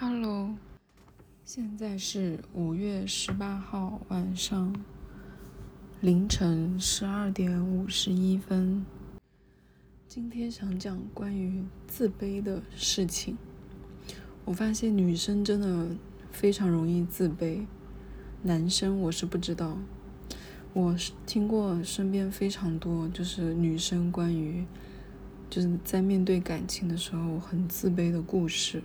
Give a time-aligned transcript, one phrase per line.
[0.00, 0.54] Hello，
[1.44, 4.72] 现在是五月十八号晚上
[6.00, 8.86] 凌晨十二点五十一分。
[10.06, 13.36] 今天想讲关于自卑的事情。
[14.44, 15.88] 我发现女生真的
[16.30, 17.66] 非常容易自卑，
[18.44, 19.78] 男生我是不知道。
[20.74, 20.94] 我
[21.26, 24.64] 听过身边非常多就是女生关于
[25.50, 28.80] 就是在面对感情的时候很自卑的故事。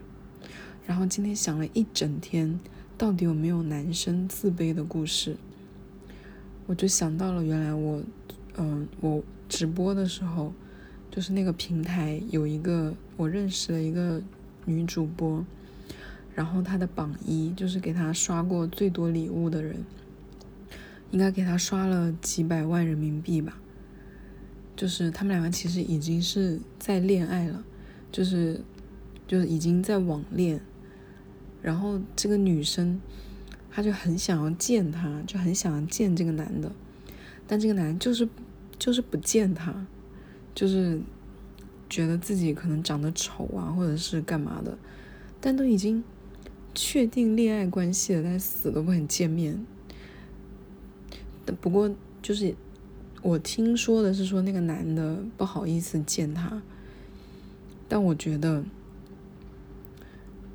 [0.86, 2.60] 然后今天想了一整天，
[2.97, 5.37] 到底有没有男生自卑的故事？
[6.65, 8.01] 我就想到了，原来我，
[8.57, 10.54] 嗯，我直播的时候，
[11.09, 14.21] 就是那个平台有一个我认识的一个
[14.65, 15.46] 女主播，
[16.33, 19.84] 然后她的榜一就是给她刷过最多礼物的人，
[21.11, 23.57] 应该给她刷了几百万人民币吧。
[24.75, 27.64] 就是他们两个其实已经是在恋爱了，
[28.11, 28.61] 就是
[29.28, 30.59] 就是已经在网恋。
[31.63, 33.00] 然后这个女生，
[33.72, 36.70] 她就很想要见他，就很想要见这个男的，
[37.47, 38.28] 但这个男就是
[38.78, 39.88] 就是不见他，
[40.53, 41.00] 就是
[41.89, 44.78] 觉得自己可能长得丑啊，或者是干嘛的，
[45.39, 46.03] 但都已经
[46.75, 49.66] 确定恋爱关系了，但死都不肯见面。
[51.61, 51.89] 不过
[52.22, 52.53] 就是
[53.22, 56.61] 我听说的是说那个男的不好意思见他，
[57.88, 58.66] 但我觉得。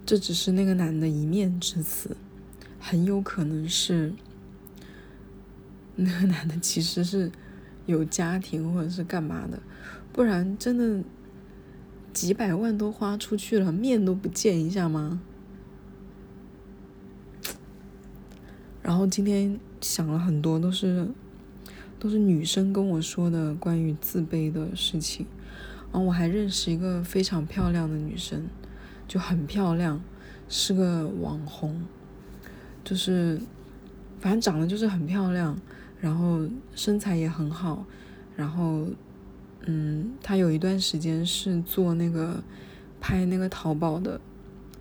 [0.08, 2.16] 这只是那个男的一面之词，
[2.80, 4.14] 很有可能是
[5.96, 7.30] 那个男的其实是
[7.84, 9.60] 有家庭或者是干嘛的，
[10.10, 11.04] 不然真的
[12.14, 15.20] 几百万都花出去了，面都不见一下吗？
[18.82, 21.06] 然后今天想了很多，都是
[21.98, 25.26] 都是女生跟我说的关于自卑的事情，
[25.92, 28.46] 然后我还认识一个非常漂亮的女生。
[29.08, 29.98] 就很漂亮，
[30.50, 31.82] 是个网红，
[32.84, 33.40] 就是
[34.20, 35.58] 反正长得就是很漂亮，
[35.98, 37.86] 然后身材也很好，
[38.36, 38.86] 然后
[39.64, 42.42] 嗯，她有一段时间是做那个
[43.00, 44.20] 拍那个淘宝的，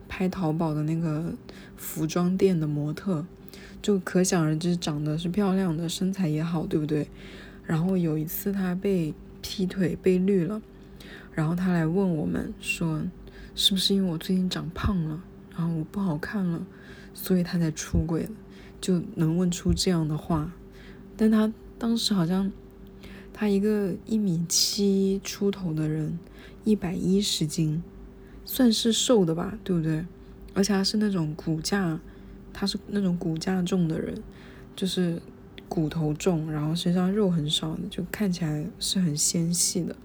[0.09, 1.33] 拍淘宝的那个
[1.77, 3.25] 服装店的模特，
[3.81, 7.09] 就可想而知长得是漂亮的，身材也好，对不对？
[7.65, 10.61] 然后有一次她被劈腿被绿了，
[11.33, 13.01] 然后她来问我们说。
[13.57, 15.19] 是不是因为我最近长胖了，
[15.57, 16.63] 然后我不好看了，
[17.11, 18.29] 所以他才出轨了？
[18.79, 20.53] 就能问出这样的话？
[21.17, 22.51] 但他当时好像，
[23.33, 26.19] 他一个一米七出头的人，
[26.63, 27.81] 一百一十斤，
[28.45, 30.05] 算是瘦的吧，对不对？
[30.53, 31.99] 而且他是那种骨架，
[32.53, 34.21] 他是那种骨架重的人，
[34.75, 35.19] 就是
[35.67, 39.95] 骨头重，然后身上肉很少的，就看起来是很纤细的。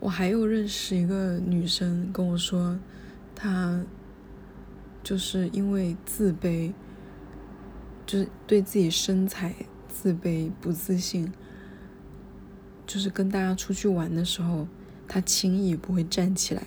[0.00, 2.78] 我还有认识一个女生跟我说，
[3.34, 3.84] 她
[5.02, 6.72] 就是因为自卑，
[8.06, 9.54] 就是对自己身材
[9.88, 11.30] 自卑不自信，
[12.86, 14.66] 就是跟大家出去玩的时候，
[15.06, 16.66] 她轻易不会站起来，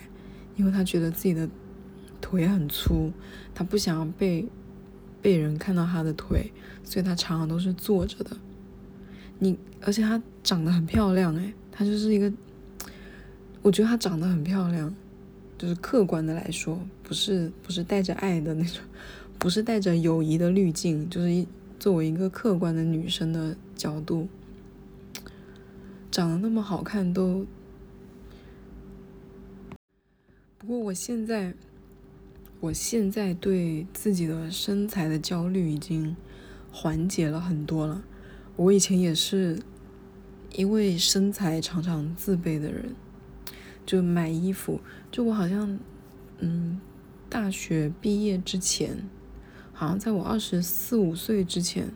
[0.55, 1.49] 因为她觉得自己的
[2.21, 3.11] 腿很粗，
[3.55, 4.47] 她不想要被
[5.23, 8.37] 被人看到她的腿，所以她常常都是坐着的。
[9.39, 12.31] 你而且她长得很漂亮，诶，她就是一个。
[13.63, 14.93] 我觉得她长得很漂亮，
[15.57, 18.83] 就是客观的来说，不是不是带着爱的那种，
[19.39, 21.47] 不是带着友谊的滤镜，就是一
[21.79, 24.27] 作为一个客观的女生的角度，
[26.11, 27.45] 长得那么好看都。
[30.57, 31.53] 不过我现在，
[32.59, 36.15] 我现在对自己的身材的焦虑已经
[36.71, 38.03] 缓解了很多了。
[38.57, 39.59] 我以前也是
[40.55, 42.93] 因为身材常常自卑的人。
[43.85, 44.79] 就买衣服，
[45.11, 45.77] 就我好像，
[46.39, 46.79] 嗯，
[47.29, 49.09] 大学毕业之前，
[49.73, 51.91] 好像在我二十四五岁之前，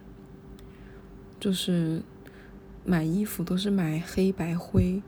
[1.40, 2.02] 就是
[2.84, 5.02] 买衣服都是买黑白灰，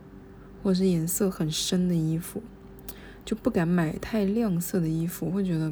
[0.63, 2.41] 或者是颜色很深的衣服，
[3.25, 5.71] 就不敢买太亮色的衣服，会觉得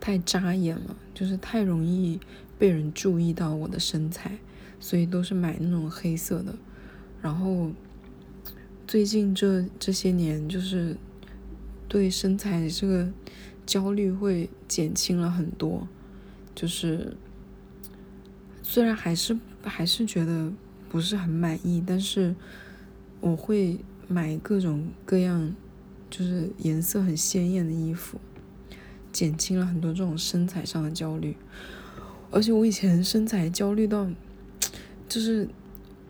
[0.00, 2.18] 太扎眼了，就是太容易
[2.58, 4.38] 被人注意到我的身材，
[4.80, 6.56] 所以都是买那种黑色的，
[7.22, 7.70] 然后。
[8.90, 10.96] 最近这这些年，就是
[11.86, 13.08] 对身材这个
[13.64, 15.86] 焦虑会减轻了很多。
[16.56, 17.16] 就是
[18.64, 20.52] 虽然还是还是觉得
[20.88, 22.34] 不是很满意，但是
[23.20, 23.78] 我会
[24.08, 25.54] 买各种各样，
[26.10, 28.18] 就是颜色很鲜艳的衣服，
[29.12, 31.36] 减轻了很多这种身材上的焦虑。
[32.32, 34.10] 而且我以前身材焦虑到，
[35.08, 35.48] 就是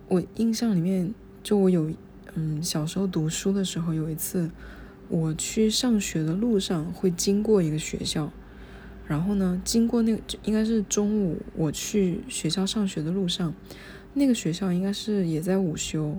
[0.09, 1.13] 我印象里面，
[1.43, 1.93] 就我有。
[2.35, 4.51] 嗯，小时候读书的时候，有一次
[5.09, 8.33] 我去上学的路上会经过一个学校，
[9.07, 13.53] 然后呢，经过那个应该是中午我去学校上学的路上，
[14.15, 16.17] 那个学校应该是也在午休，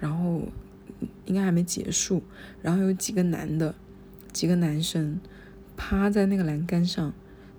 [0.00, 0.42] 然后
[1.26, 2.22] 应该还没结束，
[2.62, 3.74] 然后有几个男的，
[4.32, 5.20] 几个男生
[5.76, 7.12] 趴在那个栏杆上，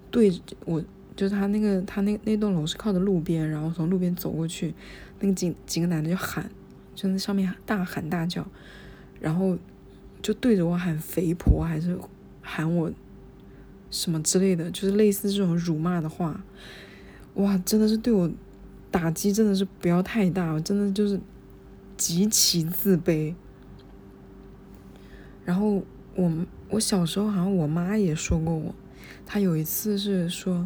[0.09, 0.83] 对着我，
[1.15, 4.73] 就是他那个他那那栋楼是靠着路边，然后从路边走过去，
[5.19, 6.49] 那个几几个男的就喊，
[6.95, 8.47] 就在上面大喊大叫，
[9.19, 9.57] 然后。
[10.21, 11.99] 就对着我喊肥婆，还是
[12.41, 12.89] 喊我
[13.91, 16.41] 什么之类的，就是类似这种辱骂的话，
[17.33, 18.31] 哇，真的是对我
[18.89, 21.19] 打击真的是不要太大，我真的就是
[21.97, 23.35] 极其自卑。
[25.43, 25.83] 然后
[26.15, 26.31] 我
[26.69, 28.73] 我小时候好像我妈也说过我，
[29.25, 30.65] 她有一次是说，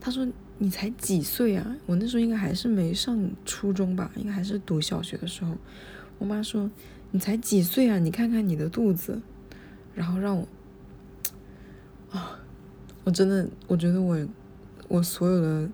[0.00, 0.26] 她说
[0.58, 1.76] 你才几岁啊？
[1.86, 5.56] 我那时候应该还是没上初中吧，应该还是读小学的时候，
[6.18, 6.70] 我妈说。
[7.12, 7.98] 你才几岁啊？
[7.98, 9.22] 你看看你的肚子，
[9.94, 10.46] 然后让我
[12.10, 12.40] 啊，
[13.04, 14.18] 我真的，我觉得我
[14.88, 15.70] 我所有的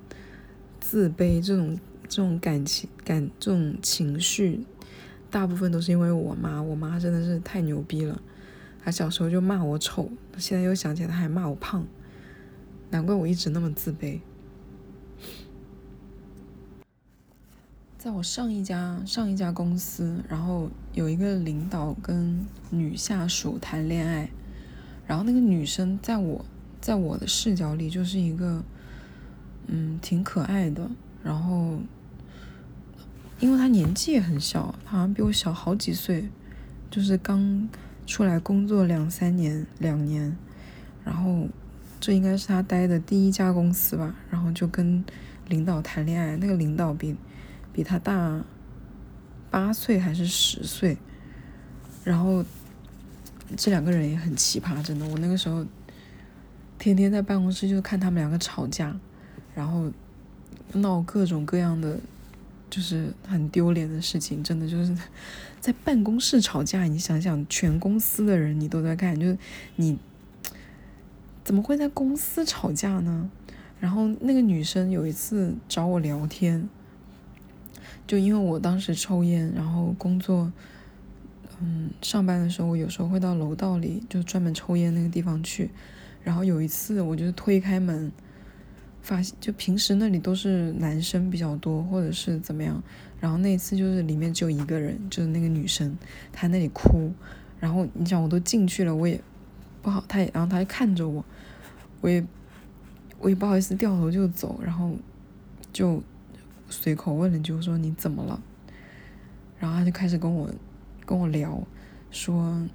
[0.79, 1.77] 自卑这种
[2.07, 4.65] 这种感情感这种情绪，
[5.31, 6.63] 大部分都是因为我妈。
[6.63, 8.21] 我妈真的是太牛逼了，
[8.85, 11.85] 她小时候就骂我丑，现在又想起来她还骂我胖，
[12.91, 14.21] 难怪我一直那么自卑。
[18.03, 24.29] 在我上一家上一家公司，然后有一个领导跟女下属谈恋爱，
[25.07, 26.45] 然后那个女生在我
[26.81, 28.65] 在我的视角里就是一个，
[29.69, 30.91] 嗯，挺可爱的。
[31.23, 31.79] 然后，
[33.39, 36.29] 因为她年纪也很小，她好像比我小好几岁，
[36.91, 37.69] 就是刚
[38.05, 40.37] 出来工作两三年两年，
[41.05, 41.47] 然后
[42.01, 44.17] 这应该是她待的第一家公司吧。
[44.29, 45.05] 然后就跟
[45.47, 47.15] 领导谈恋爱，那个领导比。
[47.73, 48.45] 比他大
[49.51, 50.97] 八岁还是十岁，
[52.05, 52.45] 然后
[53.57, 55.07] 这两个人也很奇葩，真的。
[55.07, 55.65] 我那个时候
[56.79, 58.99] 天天在办公室就看他们两个吵架，
[59.55, 59.91] 然后
[60.73, 61.99] 闹各种各样的，
[62.71, 64.43] 就是很丢脸的事情。
[64.43, 64.97] 真的就是
[65.61, 69.39] 在办公室吵架，你想想，全公司的人你都在看，就是
[69.77, 69.99] 你
[71.45, 73.31] 怎么会在公司吵架呢？
[73.81, 76.69] 然后那个女生有一次找我聊天。
[78.07, 80.53] 就因为我当时抽烟，然后工作，
[81.61, 85.71] 嗯，上班的时候，我有时候会到楼道里，就专门抽烟那个地方去。
[86.23, 88.13] 然后有一次，我就推开门，
[89.01, 92.83] 发现就平时那里都是男生比较多，或者是怎么样。
[93.21, 95.97] 然后那次就是里面只有一个人，就是那个女生，
[96.33, 97.13] 她那里哭。
[97.61, 99.19] 然后你想，我都进去了，我也
[99.81, 101.25] 不好，她也，然后她就看着我，
[102.01, 102.23] 我也，
[103.21, 104.93] 我也不好意思掉头就走，然后
[105.73, 106.03] 就。
[106.73, 108.43] 随口问了句说你怎么了？
[109.61, 110.51] 然后他就开始跟我
[111.07, 111.63] 跟我聊，
[112.11, 112.67] 说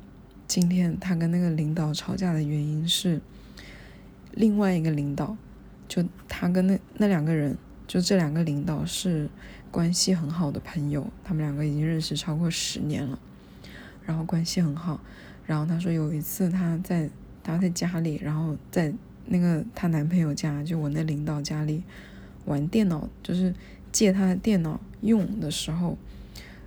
[0.48, 3.20] 今天他跟那个领导吵架的原因是
[4.32, 5.36] 另外一个领导，
[5.90, 7.58] 就他跟那那两个人，
[7.88, 9.30] 就这两个领导是
[9.70, 13.20] 关系很好的朋友，他们两个已经认识超过十年了，
[14.06, 15.02] 然后关系很好。
[15.46, 17.10] 然后他说有一次他在
[17.44, 18.94] 他在家里，然后在
[19.26, 21.84] 那个她男朋友家，就我那领导家里
[22.46, 23.54] 玩电脑，就是。
[23.98, 25.98] 借他的电脑用的时候，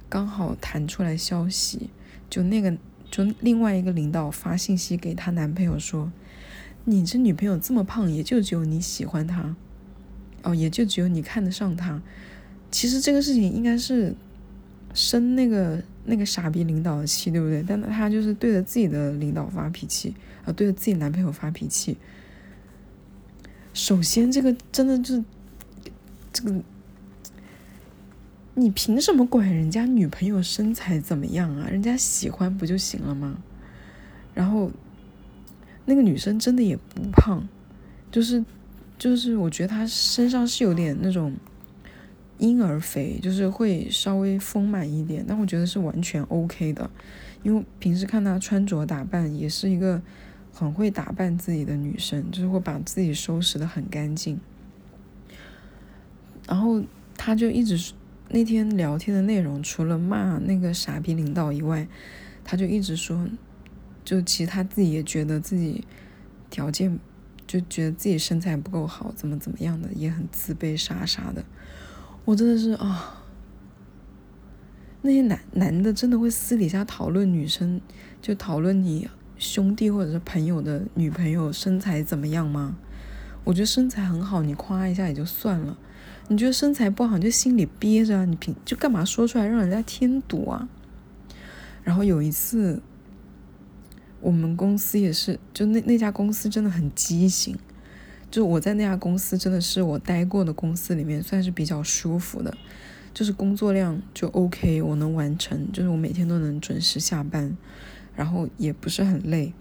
[0.08, 1.88] 刚好弹出来消息，
[2.28, 2.76] 就那个
[3.08, 6.10] 就另外一个领导发信息给她男朋友说
[6.87, 9.54] ：“你这女朋友这么胖，也就只有你喜欢她，
[10.42, 12.02] 哦，也就只有你看得上她。
[12.68, 14.12] 其实这个事情应该是
[14.92, 17.62] 生那个那个傻逼领导的气，对不对？
[17.62, 21.96] 但她就是对着自己的领导发脾气，啊，对着自己男朋友发脾气。
[23.72, 25.25] 首先，这个真的就是
[26.32, 26.60] 这个。”
[28.61, 31.67] 你凭什么管人家女朋友身材怎么样啊？
[31.71, 33.38] 人家喜欢不就行了吗？
[34.35, 34.71] 然后
[35.87, 37.49] 那个女生真的也不胖，
[38.12, 38.45] 就是
[38.99, 41.35] 就是我觉得她身上是有点那种
[42.37, 46.90] 婴儿肥，就是会稍微丰满一点，但我觉得是完全 OK 的，
[47.43, 50.02] 因为平时看她穿着打扮也是一个
[50.52, 54.38] 很会打扮自己的女生，就是会把自己收拾的很干净。
[56.47, 56.83] 然后
[57.17, 57.95] 她就一直。
[58.32, 61.88] 那天聊天的内容，除了骂那个傻逼领导以外，
[62.44, 63.26] 他就一直说，
[64.04, 65.84] 就其实他自己也觉得自己
[66.49, 66.99] 条件，
[67.46, 71.44] 就觉得自己身材不够好，怎么怎么样的，也很自卑啥啥的。
[72.25, 73.25] 我真的是啊，
[75.02, 77.80] 那些男男的真的会私底下讨论女生，
[78.22, 79.08] 就讨论你
[79.38, 82.76] 兄弟或者是朋友的女朋友身材怎么样吗？
[83.42, 85.76] 我觉得身材很好，你夸一下也就算了。
[86.30, 90.68] 你觉得身材不好，你就心里憋着，你凭就干嘛说出来让人家添堵啊？
[91.82, 92.80] 然后有一次，
[94.20, 97.58] 我们公司也是，就那那家公司真的很畸形。
[98.30, 102.56] 就我在那家公司真的是我待过的公司里面算是比较舒服的，
[103.12, 107.56] 就是工作量就 OK，我能完成，就是我每天都能准时下班，
[108.14, 109.52] 然后也不是很累，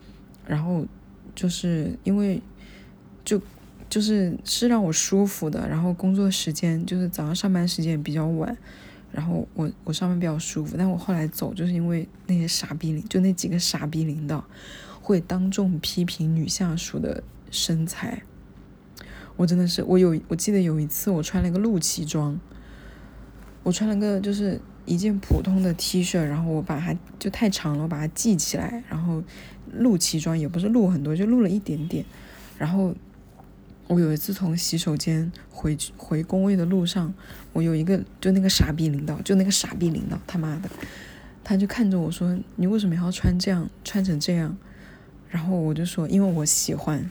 [0.45, 0.85] 然后
[1.33, 2.39] 就是因为
[3.25, 3.41] 就
[3.89, 8.55] 就是是让我舒服的，然后工作时间就是早上上班时间也比较晚，
[9.11, 14.45] 然后我我上班比较舒服，但我后来走就是因为那些傻逼领，就那几个傻逼领导
[15.01, 18.21] 会当众批评女下属的身材。
[19.35, 22.39] 我真的是，我有，我记得有一次我穿了个露脐装，
[23.63, 29.23] 我穿了个就是一件普通的 T 恤，然后我把它就太长了，我把它系起来，然后
[29.71, 32.03] 露脐装也不是露很多，就露了一点点。
[32.57, 32.93] 然后
[33.89, 37.13] 我有一次从洗手间回去回工位的路上，
[37.51, 40.69] 我有一个就那个傻逼领导，就那个傻逼领导，他妈的，
[41.43, 44.55] 他就看着我说：“你为什么要穿这样，穿成这样？”
[45.29, 47.09] 然后我就说：“因为我喜欢。”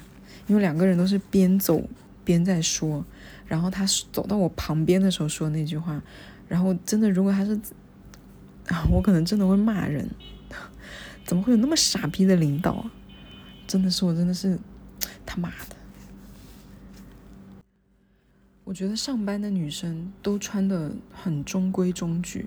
[0.49, 1.83] 因为两个人都是边走。
[2.25, 3.03] 边在说，
[3.47, 5.99] 然后他走到我旁边的时候说那句话，
[6.47, 7.59] 然后真的，如果他是，
[8.93, 10.07] 我可能真的会骂人，
[11.25, 12.93] 怎么会有那么傻逼的领导啊？
[13.67, 14.59] 真的是，我真的是
[15.25, 15.77] 他妈的！
[18.69, 22.47] 我觉得上班的女生都穿的很中规中矩，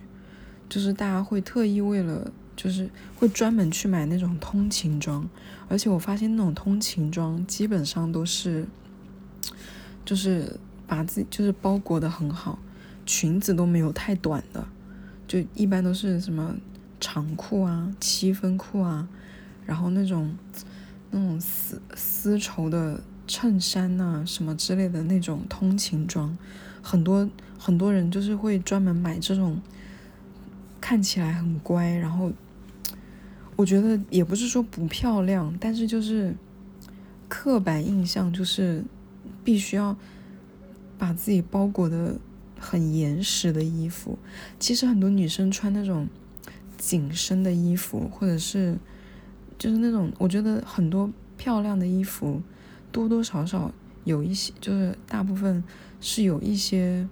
[0.69, 5.27] 就是大家会特意为了，就是会专门去买那种通勤装，
[5.67, 8.67] 而且我发现那种通勤装基本上都是。
[10.05, 12.59] 就是把自己就是包裹的很好，
[13.05, 14.67] 裙子都没有太短的，
[15.27, 16.55] 就一般都是什么
[16.99, 19.07] 长裤啊、七分裤啊，
[19.65, 20.35] 然后那种
[21.09, 26.37] 那种丝丝绸的衬衫呐什么之类的那种通勤装，
[26.81, 29.61] 很多很多人就是会专门买这种，
[30.79, 32.31] 看起来很乖，然后
[33.55, 36.35] 我觉得也不是说不漂亮，但是就是
[37.27, 38.83] 刻板印象就是。
[39.43, 39.97] 必须要
[40.99, 42.15] 把自己包裹的
[42.59, 44.19] 很严实的衣服，
[44.59, 46.07] 其实很多女生穿那种
[46.77, 48.77] 紧身的衣服，或者是
[49.57, 52.39] 就是那种，我觉得很多漂亮的衣服
[52.91, 53.71] 多多少少
[54.03, 55.63] 有一些，就是大部分
[55.99, 57.07] 是有一些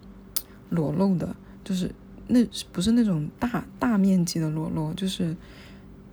[0.70, 1.94] 裸露的，就是
[2.28, 5.36] 那不是那种大大面积的裸露，就是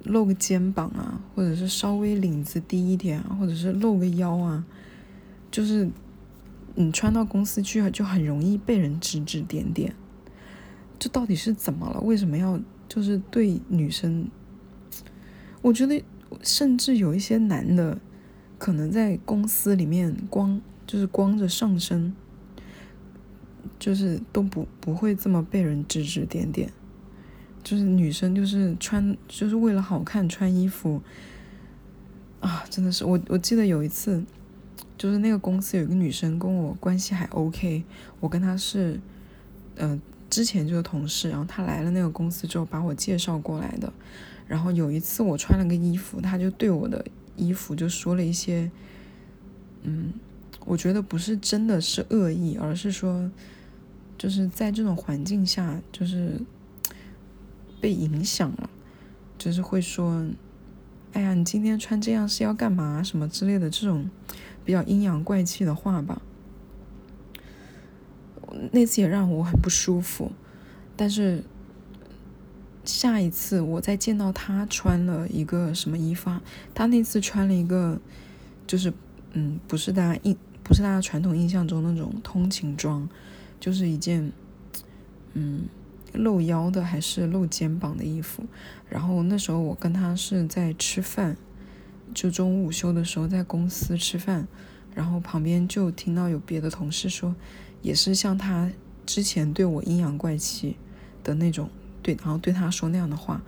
[0.04, 4.64] 露个肩膀啊，或者是稍微领子低一点啊，或者是露个腰啊，
[5.50, 5.90] 就是。
[6.78, 9.94] 你穿到公司去就很容易被人指指点点，
[10.98, 12.02] 这到底是怎么了？
[12.02, 14.28] 为什么要就是对女生？
[15.62, 16.04] 我觉得
[16.42, 17.98] 甚至有一些男的，
[18.58, 22.14] 可能在公司里面光就是光着上身，
[23.78, 26.72] 就是都不不会这么被人指指点点，
[27.62, 31.00] 就是女生就是穿就是为了好看穿衣服
[32.40, 34.24] 啊，真的是我我记得有一次。
[34.98, 37.84] 就是那个公司有一个女生跟我关系还 OK，
[38.18, 38.98] 我跟她是，
[39.74, 43.92] 呃，之前就是同事，然后她来了那个公司之后把我介绍过来的，
[44.48, 47.04] 然后有一次我穿了个衣服，她就对我的
[47.36, 48.70] 衣服就说了一些，
[49.82, 50.12] 嗯，
[50.64, 53.30] 我觉得不是真的是恶意，而是说，
[54.18, 56.40] 就是在这种环境下就是
[57.80, 58.70] 被影响了，
[59.38, 60.26] 就是会说，
[61.12, 64.08] 哎呀，你今天穿这样是要干嘛什么之类的这种。
[64.64, 66.20] 比较阴阳怪气的话吧，
[68.72, 70.32] 那次也让我很不舒服。
[70.96, 71.44] 但是
[72.86, 76.30] 下一次我再见到他穿了一个什么衣服，
[76.72, 78.00] 他那次穿了一个，
[78.66, 78.92] 就是
[79.32, 83.06] 嗯，不是大家印，不是大家传统印象中那种通勤装，
[83.60, 84.32] 就是一件
[85.34, 85.64] 嗯
[86.14, 88.44] 露腰的还是露肩膀的衣服。
[88.88, 91.36] 然后那时候我跟他是在吃饭。
[92.14, 94.46] 就中午午休的时候在公司吃饭，
[94.94, 97.34] 然后旁边就听到有别的同事说，
[97.82, 98.70] 也是像他
[99.04, 100.76] 之前对我阴阳怪气
[101.22, 101.68] 的那种
[102.06, 103.42] 对，然后对他说那样的话，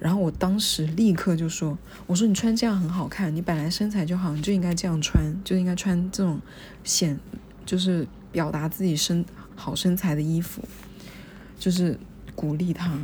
[0.00, 1.78] 然后我当时立刻就说，
[2.08, 6.40] 我说你穿这样很好看，你本来身材就好，你就应该这样穿，就应该穿这种
[6.82, 7.16] 显
[7.64, 9.24] 就是表达自己身
[9.54, 10.62] 好身材的衣服，
[11.56, 11.96] 就是
[12.34, 12.98] 鼓励他。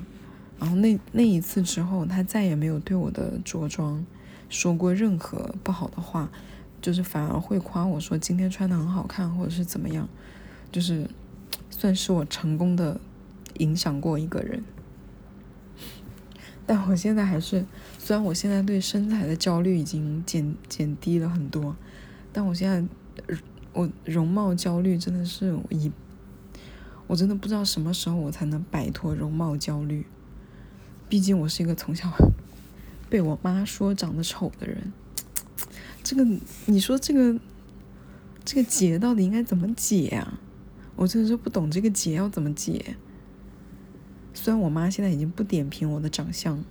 [0.59, 4.05] 然后那那一次之后，他再也没有对我的着装。
[4.49, 6.29] 说过任何不好的话，
[6.81, 10.09] 就是反而会夸我说今天穿的很好看，或者是怎么样，
[10.73, 11.09] 就是
[11.71, 13.01] 算是我成功的
[13.59, 14.63] 影响过一个人。
[16.67, 17.65] 但我现在还是，
[17.99, 21.77] 虽然我现在对身材的焦虑已经减减低了很多，
[22.33, 22.85] 但我现在
[23.73, 25.91] 我容貌焦虑真的是一，
[27.07, 30.07] 我真的不知道什么时候我才能摆脱容貌焦虑。
[31.09, 32.11] 毕竟我是一个从小。
[33.11, 34.91] 被我妈说长得丑的人，
[36.03, 36.27] 这个
[36.65, 37.39] 你说这个
[38.43, 40.41] 这个结到底应该怎么解啊？
[40.97, 42.97] 我真的是不懂这个结要怎么解。
[44.35, 46.65] 虽然我妈现在已经不点评我的长相，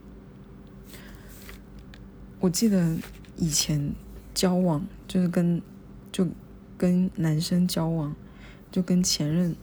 [2.39, 2.97] 我记得
[3.37, 3.93] 以前
[4.33, 5.61] 交往就是跟
[6.11, 6.27] 就
[6.77, 8.15] 跟男生交往，
[8.71, 9.55] 就跟前任，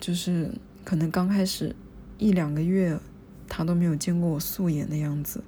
[0.00, 0.52] 就是
[0.84, 1.74] 可能刚开始
[2.18, 2.98] 一两个月，
[3.48, 5.42] 他都没有见过我素颜的样子，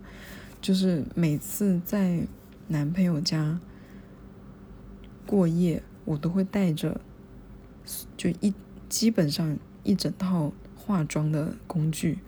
[0.61, 2.27] 就是每次在
[2.69, 3.59] 男朋友家
[5.27, 7.01] 过夜，我都会带着
[8.17, 8.55] 就一
[8.89, 10.53] 基本上一整套。
[10.85, 12.19] 化妆的工具，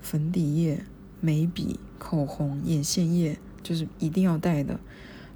[0.00, 0.82] 粉底液、
[1.20, 4.80] 眉笔、口红、眼线液，就是一定要带的。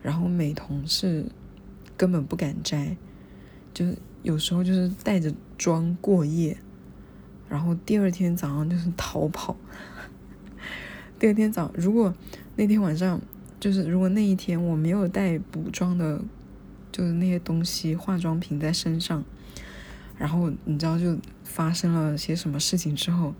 [0.02, 1.26] 然后美瞳是
[1.96, 2.96] 根本不敢摘，
[3.74, 6.56] 就是有时候就是带着妆过夜，
[7.50, 9.54] 然后第二天早上就是逃跑。
[11.18, 12.14] 第二天早，如果
[12.56, 13.20] 那天晚上
[13.60, 16.22] 就是如果那一天我没有带补妆的，
[16.90, 19.22] 就是那些东西化妆品在身上。
[20.18, 23.32] 然后你知道就发生了些什么事情之后，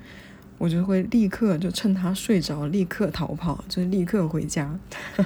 [0.56, 4.78] 我就会立刻就趁他睡着，立刻逃跑，就是立刻回家，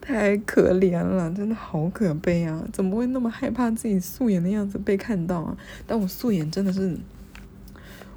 [0.00, 2.66] 太可怜了，真的好可悲啊！
[2.72, 5.56] 怎么会那么害怕自己素颜的样子被看到啊？
[5.86, 6.96] 但我素颜真的是，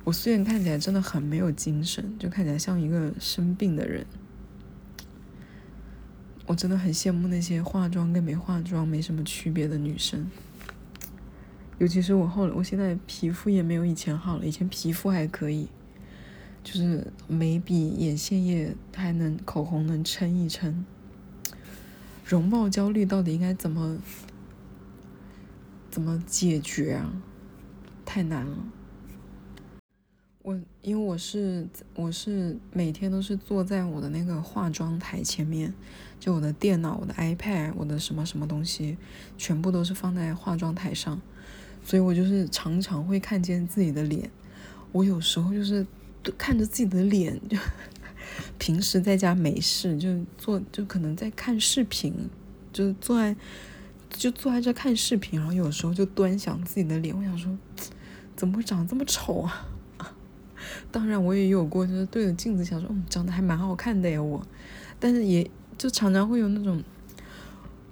[0.05, 4.05] 我素颜看起来真的很没有精神，就看起来像一个生病的人。
[6.51, 10.29] 我真的很羡慕那些化妆跟没化妆没什么区别的女生，
[11.77, 15.69] 尤其是我后来，我现在皮肤也没有以前好了，以前皮肤还可以，
[16.61, 20.85] 就是眉笔、眼线液还能，口红能撑一撑。
[22.25, 23.97] 容貌焦虑到底应该怎么
[25.89, 27.13] 怎么解决啊？
[28.05, 28.57] 太难了。
[30.43, 35.71] 我因为我是我是每天都是坐在我的那个化妆台前面，
[36.19, 38.97] 就我的电脑、我的 iPad、我的什么什么东西，
[39.37, 41.21] 全部都是放在化妆台上，
[41.83, 44.31] 所以我就是常常会看见自己的脸。
[44.91, 45.85] 我有时候就是
[46.37, 47.55] 看着自己的脸，就
[48.57, 52.13] 平时在家没事就坐，就可能在看视频，
[52.73, 53.35] 就坐在
[54.09, 57.55] 就坐在这看视频，然后有时候就端详自己的脸，我想说，
[58.35, 59.67] 怎么会长得这么丑啊？
[60.91, 64.45] 当然，我也有过，就是对着镜子想说，嗯，长得还蛮好看的呀，我。
[64.99, 66.83] 但是也就常常会有那种，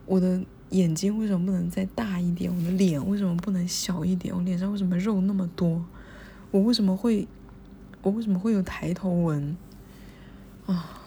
[0.05, 2.55] 我的眼睛为什么不能再大一点？
[2.55, 4.35] 我的脸为什么不能小一点？
[4.35, 5.83] 我脸上为什么肉那么多？
[6.51, 7.27] 我为什么会，
[8.01, 9.55] 我为什么会有抬头纹？
[10.65, 11.01] 啊，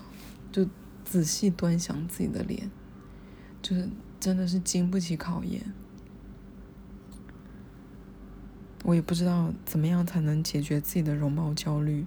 [0.50, 0.66] 就
[1.04, 2.70] 仔细端详自己的脸，
[3.60, 5.62] 就是真的是经不起考验。
[8.82, 12.04] 我也不知道怎么样才能解决自己的容貌焦虑，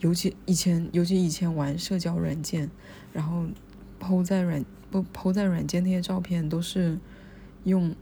[0.00, 2.68] 尤其以前，尤其以前玩社交软件，
[3.12, 3.46] 然后
[4.00, 6.98] 抛在软不抛在软件那些照片都是
[7.62, 7.94] 用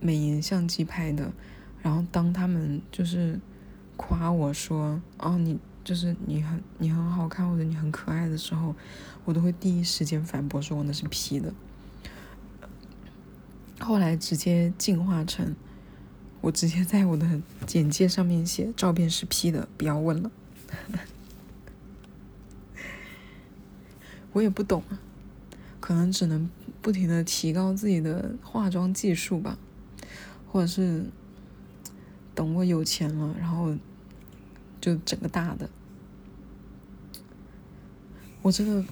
[0.00, 1.32] 美颜相机拍的，
[1.80, 3.38] 然后当他们就是
[3.96, 8.74] 夸我说哦你就是你很你很好看或者你很可爱的时候，
[9.24, 11.54] 我都会第一时间反驳说我那是 P 的，
[13.78, 15.54] 后来直接进化成。
[16.46, 20.30] 我直接在我的简介上面写照片是 P 的，不要问了。
[24.32, 24.84] 我也不懂，
[25.80, 26.48] 可能只能
[26.80, 29.58] 不停的提高自己的化妆技术吧，
[30.46, 31.06] 或者是
[32.32, 33.76] 等我有钱了，然后
[34.80, 35.68] 就整个大的。
[38.42, 38.84] 我真的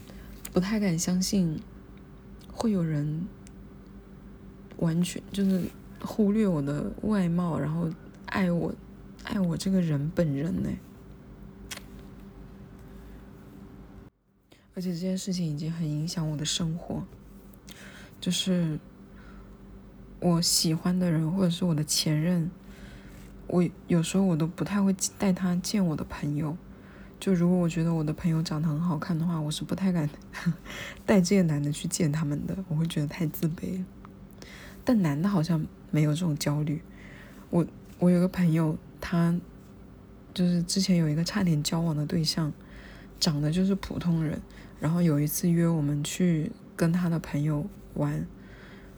[0.52, 1.60] 不太敢相信
[2.52, 3.28] 会有人
[4.78, 5.62] 完全就是。
[6.04, 7.90] 忽略我的外貌，然后
[8.26, 8.74] 爱我，
[9.24, 10.68] 爱我这个人本人呢？
[14.74, 17.04] 而且这件事情已经很影响我的生活，
[18.20, 18.78] 就是
[20.20, 22.50] 我喜欢的人或者是我的前任，
[23.46, 26.56] 我有时候我都不太会带他见我的朋友。
[27.18, 30.10] 就如果我觉得我的朋友长得很好看的话，我是不太敢
[31.06, 33.82] 带这些男的去见他们的，我会觉得太自卑。
[34.84, 35.66] 但男的好像。
[35.94, 36.82] 没有这种焦虑，
[37.50, 37.64] 我
[38.00, 39.32] 我有个朋友，他
[40.34, 42.52] 就是之前有一个差点交往的对象，
[43.20, 44.42] 长得就是普通人，
[44.80, 48.26] 然后有一次约我们去跟他的朋友玩，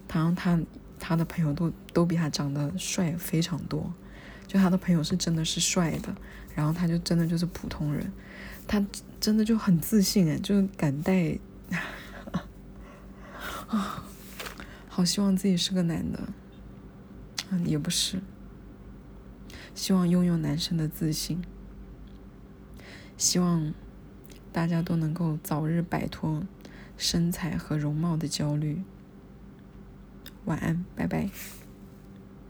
[0.08, 0.58] 他他
[0.98, 3.92] 他的朋友都都比他长得帅非常多，
[4.46, 6.16] 就他的朋友是真的是帅的，
[6.54, 8.10] 然后他就真的就是普通人，
[8.66, 8.82] 他
[9.20, 11.38] 真的就很自信哎，就是敢带
[13.68, 14.02] 啊，
[14.88, 16.18] 好希望自己是个男的。
[17.50, 18.20] 嗯，也不是。
[19.74, 21.42] 希望拥有男生的自信。
[23.16, 23.72] 希望
[24.52, 26.42] 大家都能够早日摆脱
[26.96, 28.82] 身材和容貌的焦虑。
[30.44, 31.30] 晚安，拜拜。